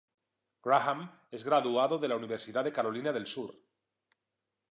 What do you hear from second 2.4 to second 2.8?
de